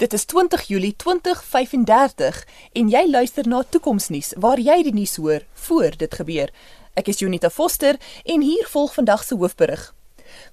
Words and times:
Dit 0.00 0.12
is 0.12 0.24
20 0.24 0.62
Julie 0.62 0.94
2035 0.96 2.46
en 2.72 2.88
jy 2.88 3.02
luister 3.10 3.48
na 3.48 3.58
Toekomsnuus 3.68 4.30
waar 4.40 4.56
jy 4.56 4.78
die 4.86 4.94
nuus 4.96 5.18
hoor 5.20 5.42
voor 5.66 5.98
dit 6.00 6.14
gebeur. 6.16 6.48
Ek 6.96 7.10
is 7.12 7.20
Junita 7.20 7.50
Foster 7.52 7.98
en 8.24 8.40
hier 8.40 8.64
volg 8.72 8.94
vandag 8.96 9.26
se 9.28 9.36
hoofberig. 9.36 9.82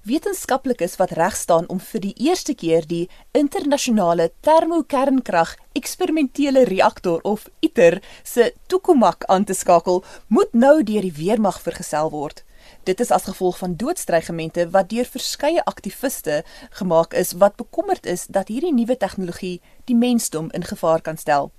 Wetenskaplikes 0.03 0.97
wat 0.99 1.15
reg 1.15 1.39
staan 1.39 1.69
om 1.71 1.79
vir 1.79 2.03
die 2.03 2.13
eerste 2.27 2.57
keer 2.59 2.83
die 2.91 3.05
internasionale 3.31 4.33
termokernkrag 4.43 5.55
eksperimentele 5.79 6.65
reaktor 6.67 7.23
of 7.23 7.47
ITER 7.63 8.01
se 8.27 8.51
toekomak 8.67 9.23
aan 9.31 9.47
te 9.47 9.55
skakel, 9.55 10.03
moet 10.27 10.51
nou 10.51 10.83
deur 10.83 11.07
die 11.07 11.15
weermag 11.23 11.63
vergesel 11.63 12.11
word. 12.11 12.43
Dit 12.87 12.99
is 12.99 13.09
as 13.11 13.23
gevolg 13.23 13.57
van 13.57 13.75
doodstrygemente 13.75 14.69
wat 14.69 14.89
deur 14.89 15.05
verskeie 15.05 15.63
aktiviste 15.63 16.43
gemaak 16.69 17.13
is 17.13 17.31
wat 17.31 17.55
bekommerd 17.55 18.05
is 18.05 18.25
dat 18.31 18.47
hierdie 18.47 18.71
nuwe 18.73 18.97
tegnologie 18.97 19.61
die 19.83 19.95
mensdom 19.95 20.47
in 20.51 20.63
gevaar 20.63 21.01
kan 21.01 21.17
stel. 21.17 21.51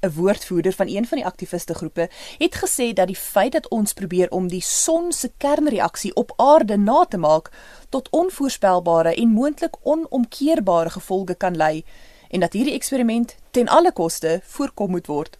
'n 0.00 0.12
Woordvoerder 0.14 0.72
van 0.72 0.88
een 0.88 1.06
van 1.06 1.18
die 1.18 1.26
aktiviste 1.26 1.74
groepe 1.74 2.08
het 2.38 2.54
gesê 2.64 2.92
dat 2.92 3.06
die 3.06 3.16
feit 3.16 3.52
dat 3.52 3.68
ons 3.68 3.92
probeer 3.92 4.30
om 4.30 4.48
die 4.48 4.62
son 4.62 5.12
se 5.12 5.32
kernreaksie 5.36 6.14
op 6.14 6.32
aarde 6.36 6.76
na 6.76 7.04
te 7.04 7.16
maak 7.16 7.52
tot 7.88 8.10
onvoorspelbare 8.10 9.14
en 9.14 9.28
moontlik 9.28 9.76
onomkeerbare 9.82 10.90
gevolge 10.90 11.34
kan 11.34 11.56
lei 11.56 11.84
en 12.30 12.40
dat 12.40 12.52
hierdie 12.52 12.74
eksperiment 12.74 13.36
ten 13.50 13.68
alle 13.68 13.92
koste 13.92 14.40
voorkom 14.44 14.90
moet 14.90 15.06
word. 15.06 15.38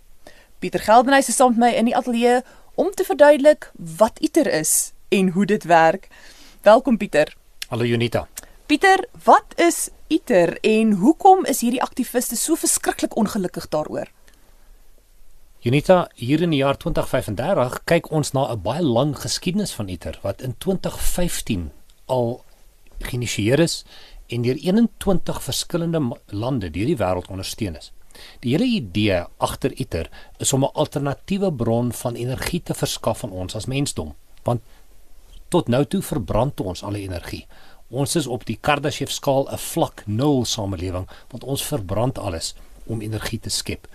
Pieter 0.59 0.81
Geldenhuys 0.81 1.29
is 1.29 1.37
saam 1.37 1.48
met 1.48 1.59
my 1.59 1.77
in 1.77 1.84
die 1.84 1.97
ateljee 1.97 2.41
om 2.75 2.91
te 2.91 3.05
verduidelik 3.05 3.73
wat 3.75 4.19
ITER 4.19 4.47
is 4.47 4.93
en 5.10 5.28
hoe 5.28 5.46
dit 5.46 5.64
werk. 5.64 6.09
Welkom 6.62 6.96
Pieter. 6.96 7.37
Hallo 7.69 7.84
Junita. 7.84 8.28
Pieter, 8.66 9.09
wat 9.24 9.45
is 9.56 9.88
ITER 10.06 10.59
en 10.60 10.92
hoekom 10.92 11.45
is 11.50 11.60
hierdie 11.60 11.83
aktiviste 11.83 12.36
so 12.38 12.55
verskriklik 12.55 13.16
ongelukkig 13.19 13.66
daaroor? 13.69 14.06
Junita, 15.59 16.05
hier 16.14 16.42
in 16.47 16.55
die 16.55 16.62
jaar 16.62 16.78
2035 16.78 17.80
kyk 17.91 18.12
ons 18.14 18.30
na 18.33 18.47
'n 18.52 18.62
baie 18.62 18.83
lang 18.83 19.17
geskiedenis 19.19 19.75
van 19.75 19.89
ITER 19.89 20.19
wat 20.22 20.42
in 20.42 20.55
2015 20.58 21.70
al 22.06 22.45
geïnisieer 22.98 23.58
is 23.58 23.84
en 24.28 24.42
deur 24.42 24.56
21 24.56 25.42
verskillende 25.42 26.17
lande 26.27 26.70
deur 26.70 26.86
die 26.86 26.97
wêreld 26.97 27.28
ondersteun 27.28 27.77
is. 27.77 27.92
Die 28.41 28.52
hele 28.55 28.64
idee 28.64 29.24
agter 29.39 29.72
ITER 29.72 30.11
is 30.39 30.52
om 30.52 30.64
'n 30.64 30.72
alternatiewe 30.72 31.52
bron 31.52 31.92
van 31.92 32.14
energie 32.14 32.62
te 32.62 32.74
verskaf 32.74 33.24
aan 33.24 33.30
ons 33.30 33.55
as 33.55 33.67
mensdom, 33.67 34.14
want 34.42 34.62
Tot 35.51 35.67
nou 35.67 35.83
toe 35.84 35.98
verbrand 36.06 36.61
ons 36.62 36.83
al 36.87 36.95
die 36.95 37.09
energie. 37.09 37.47
Ons 37.91 38.15
is 38.15 38.27
op 38.31 38.45
die 38.47 38.55
Kardashev 38.55 39.11
skaal 39.11 39.48
'n 39.51 39.59
vlak 39.59 40.03
0 40.07 40.45
samelewing 40.45 41.09
want 41.31 41.45
ons 41.45 41.65
verbrand 41.65 42.19
alles 42.19 42.55
om 42.87 43.01
energie 43.01 43.41
te 43.41 43.51
skep. 43.51 43.89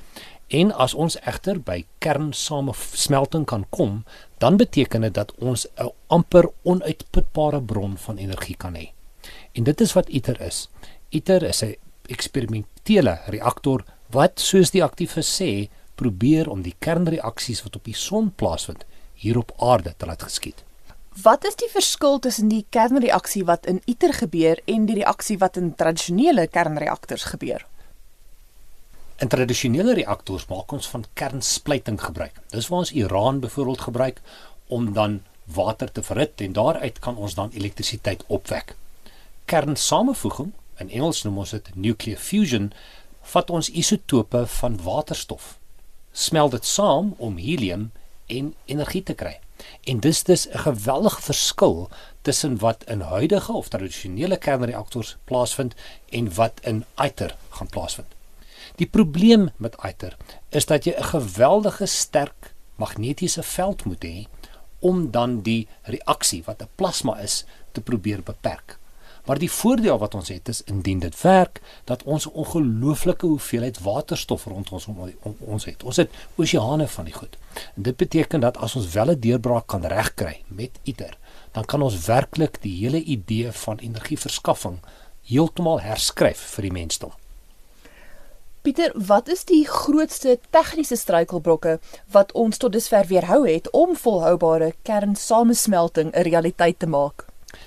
En 0.48 0.72
as 0.72 0.94
ons 0.94 1.16
egter 1.22 1.60
by 1.60 1.86
kernsamesmelting 2.00 3.46
kan 3.46 3.66
kom, 3.70 4.04
dan 4.38 4.58
beteken 4.58 5.02
dit 5.02 5.14
dat 5.14 5.32
ons 5.40 5.68
'n 5.78 5.92
amper 6.08 6.52
onuitputbare 6.64 7.62
bron 7.62 7.98
van 7.98 8.18
energie 8.18 8.58
kan 8.58 8.76
hê. 8.76 8.92
En 9.54 9.64
dit 9.64 9.82
is 9.82 9.94
wat 9.94 10.10
ITER 10.10 10.42
is. 10.42 10.70
ITER 11.10 11.44
is 11.44 11.64
'n 11.64 11.76
eksperimentele 12.08 13.20
reaktor 13.28 13.84
wat 14.10 14.40
soos 14.40 14.72
die 14.72 14.84
aktiefes 14.84 15.42
sê, 15.42 15.70
probeer 15.96 16.50
om 16.50 16.62
die 16.62 16.76
kernreaksies 16.80 17.64
wat 17.64 17.76
op 17.76 17.84
die 17.84 17.96
son 17.96 18.32
plaasvind 18.36 18.86
hier 19.14 19.38
op 19.38 19.52
aarde 19.58 19.94
te 19.98 20.06
laat 20.06 20.24
geskied. 20.24 20.64
Wat 21.24 21.46
is 21.48 21.56
die 21.56 21.70
verskil 21.72 22.18
tussen 22.20 22.50
die 22.52 22.66
kernreaksie 22.76 23.46
wat 23.48 23.66
in 23.72 23.80
ITER 23.88 24.12
gebeur 24.14 24.60
en 24.68 24.84
die 24.86 24.98
reaksie 24.98 25.38
wat 25.40 25.56
in 25.56 25.70
tradisionele 25.80 26.44
kernreaktors 26.52 27.24
gebeur? 27.32 27.64
In 29.24 29.32
tradisionele 29.32 29.94
reaktors 29.96 30.44
maak 30.50 30.74
ons 30.76 30.90
van 30.92 31.06
kernsplyting 31.14 32.02
gebruik. 32.02 32.42
Dis 32.52 32.68
waar 32.68 32.84
ons 32.84 32.92
Iran 32.92 33.40
byvoorbeeld 33.40 33.86
gebruik 33.88 34.20
om 34.68 34.92
dan 34.94 35.22
water 35.46 35.92
te 35.92 36.04
verhit 36.04 36.42
en 36.42 36.54
daaruit 36.54 37.00
kan 37.00 37.16
ons 37.16 37.36
dan 37.40 37.56
elektrisiteit 37.56 38.28
opwek. 38.28 38.76
Kernsamevoeging, 39.46 40.52
in 40.84 40.90
Engels 40.90 41.24
noem 41.24 41.38
ons 41.46 41.56
dit 41.56 41.72
nuclear 41.76 42.20
fusion, 42.20 42.74
vat 43.22 43.50
ons 43.50 43.72
isotope 43.72 44.44
van 44.60 44.78
waterstof, 44.84 45.56
smelt 46.12 46.60
dit 46.60 46.66
saam 46.66 47.16
om 47.18 47.40
helium 47.40 47.92
en 48.28 48.52
energie 48.66 49.04
te 49.04 49.16
kry. 49.16 49.40
En 49.84 50.00
dis 50.00 50.24
dis 50.24 50.48
'n 50.50 50.58
geweldige 50.58 51.22
verskil 51.22 51.90
tussen 52.22 52.58
wat 52.58 52.84
in 52.84 53.02
huidige 53.02 53.54
of 53.54 53.68
tradisionele 53.68 54.38
kernreaktors 54.38 55.18
plaasvind 55.24 55.74
en 56.10 56.34
wat 56.34 56.60
in 56.64 56.86
ITER 56.96 57.36
gaan 57.50 57.68
plaasvind. 57.68 58.08
Die 58.76 58.88
probleem 58.88 59.50
met 59.58 59.76
ITER 59.84 60.18
is 60.50 60.66
dat 60.66 60.84
jy 60.84 60.94
'n 60.98 61.04
geweldige 61.04 61.86
sterk 61.86 62.54
magnetiese 62.76 63.44
veld 63.44 63.86
moet 63.86 64.04
hê 64.04 64.26
om 64.80 65.12
dan 65.12 65.42
die 65.42 65.68
reaksie 65.82 66.44
wat 66.46 66.62
'n 66.62 66.70
plasma 66.76 67.18
is 67.20 67.46
te 67.72 67.82
probeer 67.82 68.24
beperk. 68.24 68.78
Maar 69.26 69.40
die 69.40 69.52
voordeel 69.52 69.98
wat 69.98 70.14
ons 70.14 70.30
het 70.30 70.48
is 70.48 70.62
indien 70.64 71.00
dit 71.00 71.22
werk 71.22 71.62
dat 71.84 72.04
ons 72.04 72.28
'n 72.28 72.34
ongelooflike 72.34 73.26
hoeveelheid 73.26 73.80
waterstof 73.80 74.46
rond 74.46 74.72
ons 74.72 74.86
om, 74.86 75.14
om 75.22 75.36
ons 75.40 75.66
het. 75.66 75.84
Ons 75.84 75.96
het 75.96 76.10
oseane 76.36 76.88
van 76.88 77.06
die 77.06 77.14
goed. 77.14 77.38
En 77.76 77.82
dit 77.82 77.96
beteken 77.96 78.40
dat 78.40 78.58
as 78.58 78.76
ons 78.76 78.92
wel 78.94 79.12
'n 79.12 79.20
deurbraak 79.20 79.68
kan 79.68 79.86
regkry 79.86 80.42
met 80.48 80.70
ITER, 80.84 81.18
dan 81.52 81.66
kan 81.66 81.82
ons 81.82 82.06
werklik 82.06 82.62
die 82.62 82.78
hele 82.78 83.04
idee 83.04 83.52
van 83.52 83.78
energieverskaffing 83.78 84.80
heeltemal 85.22 85.82
herskryf 85.82 86.40
vir 86.40 86.62
die 86.62 86.72
mensdom. 86.72 87.12
Pieter, 88.62 88.92
wat 88.96 89.28
is 89.28 89.44
die 89.46 89.68
grootste 89.68 90.40
tegniese 90.50 90.96
struikelblokke 90.96 91.80
wat 92.12 92.32
ons 92.32 92.58
tot 92.58 92.72
dusver 92.72 93.06
weerhou 93.06 93.44
het 93.48 93.70
om 93.70 93.96
volhoubare 93.96 94.74
kernsamesmelting 94.82 96.12
'n 96.16 96.22
realiteit 96.22 96.80
te 96.80 96.88
maak? 96.88 97.26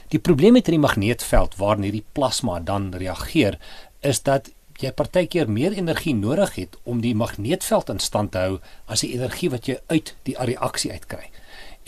Die 0.08 0.18
probleem 0.18 0.52
met 0.52 0.66
hierdie 0.66 0.82
magneetveld 0.82 1.56
waarin 1.56 1.82
hierdie 1.82 2.04
plasma 2.12 2.60
dan 2.60 2.92
reageer, 2.94 3.58
is 4.00 4.22
dat 4.22 4.50
jy 4.78 4.92
partykeer 4.94 5.50
meer 5.50 5.74
energie 5.74 6.14
nodig 6.14 6.54
het 6.54 6.76
om 6.86 7.00
die 7.02 7.14
magneetveld 7.14 7.90
in 7.90 7.98
stand 7.98 8.32
te 8.32 8.38
hou 8.44 8.58
as 8.86 9.02
die 9.02 9.12
energie 9.16 9.50
wat 9.50 9.66
jy 9.66 9.78
uit 9.90 10.14
die 10.28 10.36
reaksie 10.38 10.92
uitkry. 10.92 11.30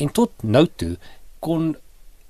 En 0.03 0.11
tot 0.11 0.33
nou 0.43 0.67
toe 0.77 0.97
kon 1.39 1.77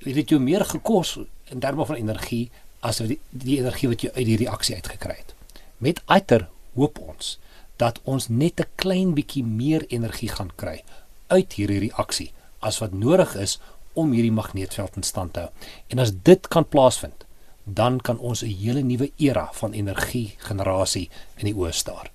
dit 0.05 0.29
jou 0.29 0.41
meer 0.41 0.65
gekos 0.69 1.17
in 1.51 1.61
terme 1.65 1.87
van 1.89 1.97
energie 1.97 2.51
as 2.85 3.01
die, 3.05 3.19
die 3.31 3.59
energie 3.61 3.89
wat 3.93 4.05
jy 4.05 4.13
uit 4.15 4.27
die 4.29 4.41
reaksie 4.41 4.77
uitgekry 4.77 5.17
het. 5.17 5.35
Met 5.79 6.03
ITER 6.09 6.49
hoop 6.77 7.01
ons 7.01 7.39
dat 7.81 8.01
ons 8.05 8.29
net 8.29 8.61
'n 8.61 8.69
klein 8.77 9.15
bietjie 9.15 9.45
meer 9.45 9.85
energie 9.89 10.29
gaan 10.29 10.53
kry 10.57 10.83
uit 11.29 11.53
hierdie 11.53 11.89
reaksie 11.89 12.33
as 12.61 12.79
wat 12.79 12.93
nodig 12.93 13.35
is 13.37 13.59
om 13.93 14.13
hierdie 14.13 14.33
magneetveld 14.33 14.97
in 14.97 15.03
stand 15.03 15.33
te 15.33 15.41
hou. 15.41 15.51
En 15.89 15.99
as 15.99 16.13
dit 16.23 16.49
kan 16.49 16.69
plaasvind, 16.69 17.25
dan 17.65 18.01
kan 18.01 18.19
ons 18.19 18.43
'n 18.43 18.57
hele 18.63 18.83
nuwe 18.83 19.11
era 19.17 19.49
van 19.53 19.73
energie 19.73 20.35
generasie 20.39 21.11
in 21.37 21.45
die 21.45 21.55
oë 21.55 21.73
staar. 21.73 22.11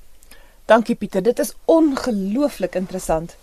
Dankie 0.65 0.95
Pieter, 0.95 1.21
dit 1.21 1.39
is 1.39 1.53
ongelooflik 1.65 2.75
interessant. 2.75 3.35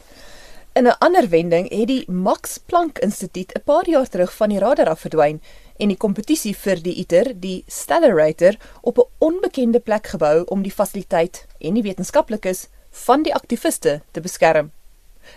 In 0.74 0.86
'n 0.86 0.98
ander 0.98 1.28
wending 1.28 1.70
het 1.70 1.86
die 1.86 2.10
Max 2.10 2.58
Planck 2.58 2.98
Instituut 2.98 3.52
'n 3.54 3.62
paar 3.64 3.88
jaar 3.88 4.08
terug 4.08 4.36
van 4.36 4.48
die 4.48 4.58
radar 4.58 4.88
af 4.88 5.00
verdwyn 5.00 5.40
en 5.76 5.88
die 5.88 5.96
kompetisie 5.96 6.56
vir 6.56 6.82
die 6.82 6.94
ITER, 6.94 7.40
die 7.40 7.64
Stellarator, 7.66 8.56
op 8.80 8.98
'n 8.98 9.08
onbekende 9.18 9.80
plek 9.80 10.06
gebou 10.06 10.44
om 10.44 10.62
die 10.62 10.72
fasiliteit 10.72 11.46
en 11.58 11.74
die 11.74 11.82
wetenskaplikes 11.82 12.68
van 12.90 13.22
die 13.22 13.34
aktiviste 13.34 14.02
te 14.10 14.20
beskerm. 14.20 14.70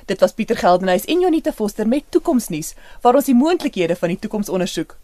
Dit 0.05 0.19
was 0.19 0.33
Pieter 0.33 0.57
Geldenhuys 0.57 1.05
en 1.05 1.19
Jonita 1.19 1.53
Foster 1.53 1.87
met 1.87 2.03
Toekomsnuus 2.09 2.73
waar 3.01 3.15
ons 3.15 3.29
die 3.29 3.35
moontlikhede 3.35 3.95
van 3.95 4.13
die 4.13 4.19
toekoms 4.19 4.49
ondersoek. 4.49 4.97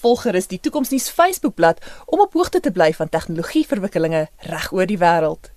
Volg 0.00 0.22
gerus 0.22 0.46
die 0.46 0.60
Toekomsnuus 0.60 1.10
Facebookblad 1.10 1.84
om 2.06 2.20
op 2.20 2.32
hoogte 2.32 2.60
te 2.60 2.70
bly 2.70 2.92
van 2.94 3.08
tegnologieverwikkelinge 3.08 4.28
reg 4.38 4.72
oor 4.72 4.86
die 4.86 4.98
wêreld. 4.98 5.52